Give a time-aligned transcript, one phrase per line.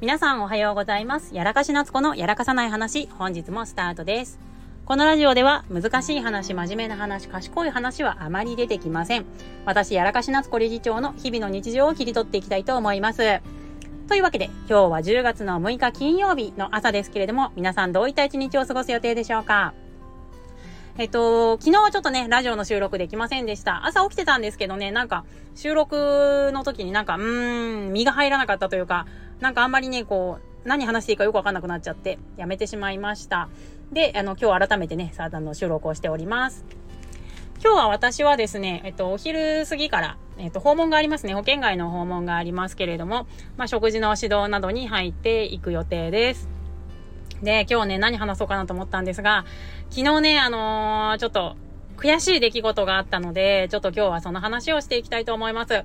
[0.00, 1.34] 皆さんおはようございます。
[1.34, 4.40] やらかしなつこのやらかさない話、本日もスタートです。
[4.86, 9.26] このラジオでは難しい話、真面目な話、賢い話はあまり出てきません。
[9.66, 13.42] 私、やらかしなつこ理事長の日々の日常を切り取っていきたいと思います。
[14.08, 19.74] というわけで、今日は10月の6日金曜日の朝ですけれども、皆さんどういった一日を過ごす予定でしょうか？
[20.98, 23.86] えっと、昨日はちょっとね、ラジオの収録できませんでした。
[23.86, 25.24] 朝起きてたんですけどね、なんか、
[25.54, 29.06] 収録の時になんか、うーん、身が入らなかったというか、
[29.38, 33.48] なんかあんまりね、こう、何話していいかよくわかんなくなっちゃって、やめてしまいました。
[33.92, 36.64] で、あの、今日改めてね、サータンの収録をしております。
[37.62, 41.34] 今日は私はですね、えっと、お昼過ぎから、えっと、訪問がありますね。
[41.34, 43.26] 保険外の訪問がありますけれども、
[43.56, 46.59] まあ、食事の指導などに入っていく予定です。
[47.42, 49.44] で、今日ね、何話そうかなと思ったんですが、
[49.90, 51.56] 昨日ね、あのー、ちょっと、
[51.96, 55.84] 悔しい出来事があったので、ちょっと今日はその話をしていきたいと思います。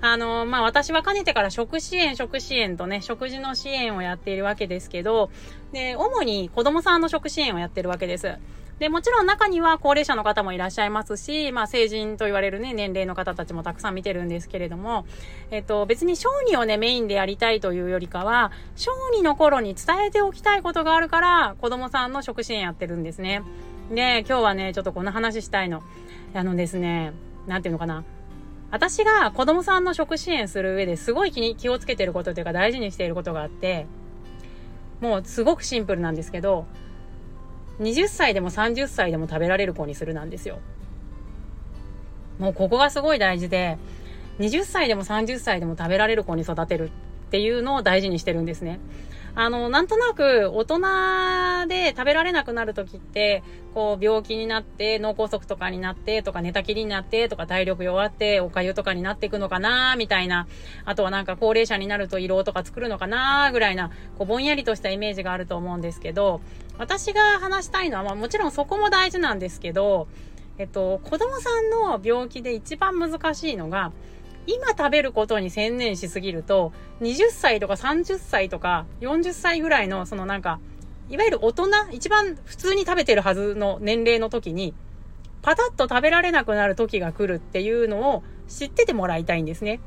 [0.00, 5.30] あの、まあ、私はかねてから食支援、食支援とね、食事の支援をやっているわけですけど、
[5.72, 8.36] で、主に子供さんの食支援をやってるわけです。
[8.78, 15.04] で、もちろん中には高齢者の方もいらっしゃいますし、まあ成人と言われるね、年齢の方たちもたくさん見てるんですけれども、
[15.50, 23.42] えっと、別に小児をね、メインでやりたいというよりかは、小児の頃に伝えておきたいことがあるから、子供さんの食支援やってるんですね。
[23.90, 25.82] で、今日はね、ちょっとこの話したいの。
[26.34, 27.12] あのですね、
[27.46, 28.04] なんていうのかな。
[28.70, 33.86] 私が子供さんの食支援する上ですごい気に気をつけてることというか大事にしていることがあって、
[35.00, 36.66] もうすごくシンプルなんですけど、
[37.80, 40.58] 20歳でも30歳でも食べられる子にするなんですよ。
[42.38, 43.78] もうここがすごい大事で、
[44.38, 46.90] 20歳でも30歳でも食べられる子に育てる
[47.28, 48.80] っていうのを大事にしてるんですね。
[49.34, 53.42] あの、なんとなく大人で食べられなくなる時って、
[53.74, 60.48] こう病気になって脳梗塞とかになってとか寝たきりになってとか体力弱っておかゆとかになっていくのかなみたいな。
[60.84, 66.40] あとはなんか高齢者になると胃ろうとか作るのかなぐらいな、こうぼんやりとしたイメージがあると思うんですけど、
[66.78, 70.08] 私が話したいのは、まあもちろんそこも大事なんですけど、
[70.58, 73.92] えっと、子供さんの病気で一番難しいのが、
[74.48, 76.72] 今食べることに専念しすぎると、
[77.02, 80.58] 20歳とか30歳とか40歳ぐらいの、そのなんか、
[81.10, 84.72] いわゆる大人、一番普通に食べてるはずの年齢の時に、
[85.42, 89.80] パタッと食べられなくなる時が来るっていうのを知っててもらいたいんですね。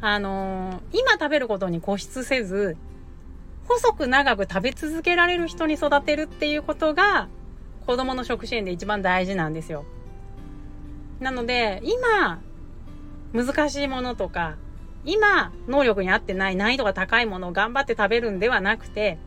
[0.00, 2.76] あのー、今食べることに固執せず、
[3.66, 7.28] 細く長く食べ続けられる人に育てるっていうことが、
[7.86, 9.84] 子供の食支援で一番大事なんですよ。
[11.18, 12.40] なので、今、
[13.32, 14.56] 難しいものとか、
[15.04, 19.18] 今、能力に合ってない難易度が高いものを頑張って食べるんではなくて、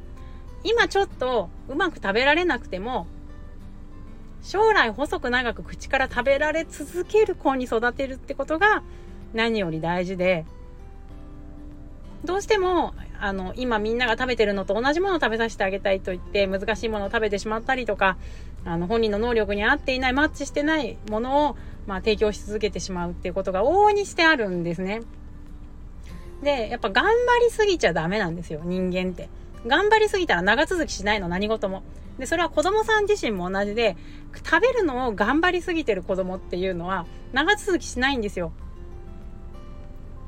[0.63, 3.07] 今ちょっとうまく食べられなくても、
[4.43, 8.83] 将来細く長く口から食べられ続ける子に育てるってことが
[9.33, 10.45] 何より大事で、
[12.23, 18.17] どうしても、あの、今みんなが食べてるのと同じものを食べさせてあげたいと言って難しいものを食べてしまったりとか、
[18.65, 25.01] あの、本人の能力に合っていない、マッチしてないものをまあ、提供し続けてしまうっていうことが往々にしてあるんですね。
[26.43, 27.11] で、やっぱ頑張
[27.43, 29.29] りすぎちゃダメなんですよ、人間って。
[29.67, 31.83] 頑張りすぎたら長続きしないの、何事も。
[32.17, 33.95] で、それは子供さん自身も同じで、
[34.33, 38.51] 食べるのを頑張りすぎてる子供っていうのは、長続きしないんですよ。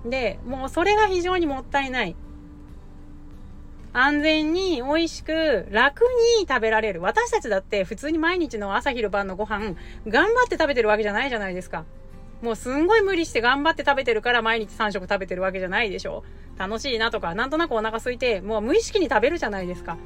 [0.06, 2.16] で、もうそれが非常にもったいない。
[3.94, 6.02] 安全に美味しく楽
[6.40, 7.02] に食べられる。
[7.02, 9.76] 私たちだって普通に毎日の朝昼晩のご飯
[10.08, 11.86] 頑張って食べてるわけじゃないじゃないですか。
[12.42, 16.24] もうすんごい無理して頑張って食べてるから毎日3食食べてるわけじゃないでしょ。
[16.58, 19.98] 楽しいなとか、なんとなくお腹空いて、もう無意識に食べるじゃないですか。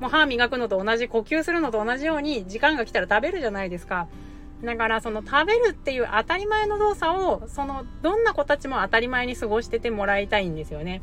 [0.00, 4.08] もう歯磨くのと同じ、呼吸するのと同じように時間が来たら食べるじゃないですか。
[4.66, 11.02] だからその食べるっていう当たり前の動作を、そのどんな子たちも当たり前に過ごしててもらいたいんですよね。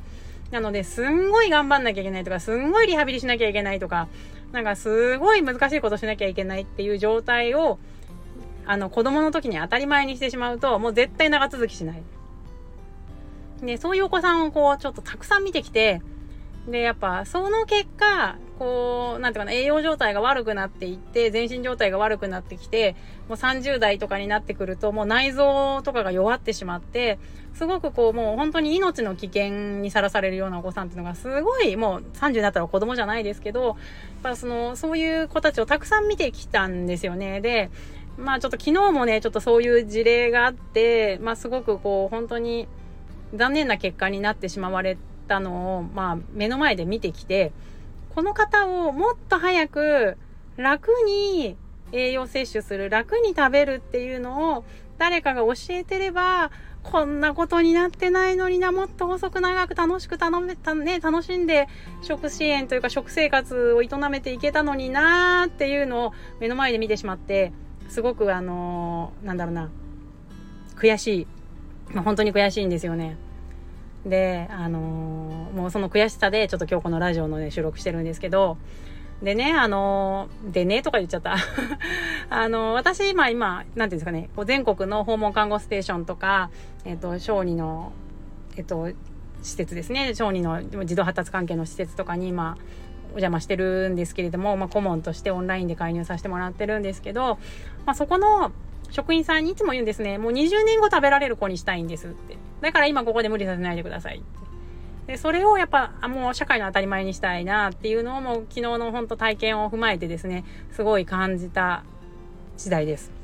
[0.52, 4.10] なので、すんごい頑張んなきゃいけないとか、すんごいリハビリしなきゃいけないとか、
[4.52, 7.80] なんかすごい難しいことしなきゃいけないっていう状態を、
[8.66, 12.04] あの、子供の時に当たり前にしてしまうと、もう絶対長続きしない。
[13.62, 16.02] で、そういうお子さんをこう、ちょっとたくさん見てきて、
[16.68, 22.96] で、やっぱ、その結果、こう、なんていうかな、栄養状態が悪くなっていって、全身状態が悪くなってきて、
[23.28, 27.20] もう30代とかになってくると、もう内臓とかが弱ってしまって、
[27.54, 33.76] すごくこう、もう本当に命の危険にさらされるようなお子さんっていうのが、すごい、もう30になったら子供じゃないですけど、やっ
[34.24, 37.42] ぱその、そういう子たちをたくさん見てきたんですよね。
[37.42, 37.70] で、
[38.18, 42.68] まあちょっと昨日もね、ちょっとそういう事例があって、まあすごくこう、本当に
[43.34, 44.98] 残念な結果になってしまわれ
[45.28, 47.52] たのを、まあ目の前で見てきて、
[48.16, 50.18] この方をもっと早く
[50.58, 51.58] 楽に
[51.92, 54.64] 栄養摂取する、楽に食べるっていうのを
[54.98, 56.52] 誰かが教えてれば、
[56.84, 61.68] こんなことになってないのにな、もっと細く長く楽しく頼めた、ね、楽しんで
[62.02, 67.54] 食支援というか食生活を営めていけたのになーっていうのを目の前で見てしまって、
[67.90, 69.72] すごくあのー、なんだろうな、
[70.76, 71.28] 悔しい。
[71.94, 73.18] ま、本当に悔しいんですよね。
[74.06, 78.58] で、あのー、もうその悔しさでちょっと今日このラジオのね、収録してるんですけど、
[79.22, 81.36] でね、あの、でねとか言っちゃった。
[82.30, 86.50] あの、私今、今、なんていうんですかね、全国の訪問看護ステーションとか、
[86.84, 87.94] えっ、と、小児の、
[88.58, 88.90] えっ、と、
[89.42, 92.58] 施設ですね、小児の児童発達関係の施設とかに今、
[93.14, 97.38] お邪魔してるんですけれども、まあ、顧問としてオンラインで介入させてもらってるんですけど、
[97.86, 98.52] まあ、そこの
[98.90, 102.38] 職員さんにいつも言うんですね、もう20年後食べられる子にしたいんですって。
[102.62, 104.53] だから今ここで無理させないでくださいって。
[105.08, 111.84] で、それをやっぱ、もう社会の当たり前にしたいなっていうのをもう昨日の本当体験を踏まえてですね、すごい感じた
[112.58, 113.23] 次第です。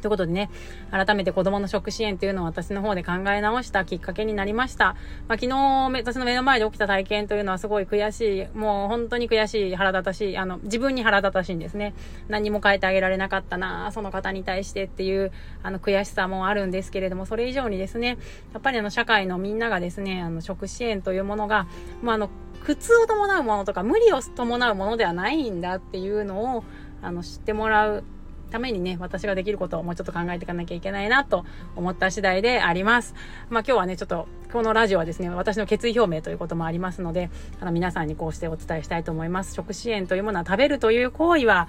[0.00, 0.50] ということでね、
[0.90, 4.96] 改めて子供の食支援というのを私の方で考え直したきっかけになりました。
[5.28, 5.56] まあ、昨日、
[5.92, 11.94] 私の目の前で起きた体験というのはすごい悔しい、もう本当に悔しい、腹立たしい、あの、自分に腹立たしいんですね。
[12.28, 15.32] 何も変えてあげられなかったな、その方に対してっていう、
[15.62, 18.18] あの、悔しさもあるんですけれども、それ以上にですね、
[18.52, 21.66] やっぱりあの、社会のみんながですね、あの、食支援というものが、
[22.02, 22.30] まあ、あの、
[22.64, 26.64] 苦痛を伴うものとか、無理を伴うものではないんだっていうのを、
[27.02, 28.04] あの、知ってもらう
[28.50, 31.44] ためにね、私ができることをもうちょっと考えていかなきゃいけないなと
[31.76, 33.14] 思った次第であります。
[33.48, 37.30] まあ今日はね、ちょっと、このラジオはですね、私の決意表明ということもありますので、
[37.60, 39.54] あの皆さんにこうしてお伝えしたいと思います。
[39.54, 41.68] 食支援というものは食べるという行為は、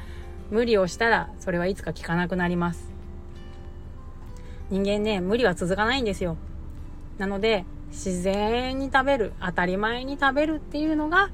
[0.50, 2.92] 無理をしたら、それはいつか効かなくなります。
[4.70, 6.38] 人間ね、無理は続かないんですよ。
[7.18, 11.30] なので、自然に食べる、当たり前に食べるっていうのが、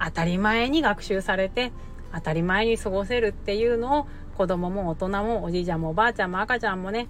[0.00, 1.72] 当たり前に学習されて、
[2.12, 4.06] 当たり前に過ごせるっていうのを
[4.38, 7.08] 子供も大人もおじいちゃんもおばあちゃんも赤ちゃんもね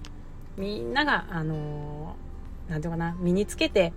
[0.57, 2.15] みんながあの
[2.67, 3.93] 何、て言うかな身につけて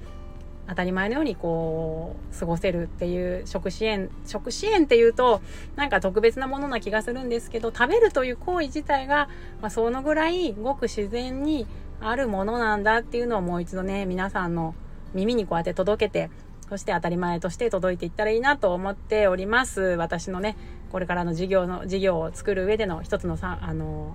[0.69, 5.41] 当たり前のようにこう過ごせるっていう食支援食支援っていうと
[5.77, 9.29] なんか特別なものな気がするんですけど食べるという行為自体が、
[9.63, 11.67] まあ、そのぐらいごく自然に
[12.03, 14.75] あるものなんだっていうのをもう一度ね皆さんの
[15.15, 16.31] 耳にこうやって届けて
[16.73, 19.83] そして当たり前として届いていったらいいなと思っております。
[19.83, 20.57] 私のね、
[20.93, 24.15] これからの事業の、事業を作る上での一つのさ、あの、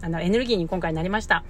[0.00, 1.44] あの、エネルギーに今回なりました。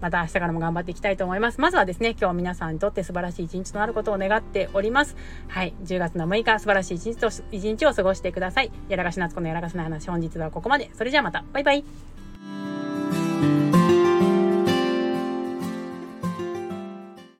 [0.00, 1.60] また明日からも頑張っていきたいと思います。
[1.60, 5.16] まずはですね、今日皆さんにとって素晴らしい一日となることを願っております。
[5.48, 5.74] はい。
[5.84, 8.70] 10月の6日、素晴らしい一日と、一日を過ごしてください。
[8.88, 10.90] やらかし夏子のやらかしの話、本日はここまで。
[10.94, 11.44] それじゃあまた。
[11.52, 12.15] バイバイ。